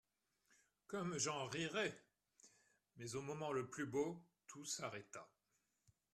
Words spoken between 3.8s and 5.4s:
beau, tout s'arrêta.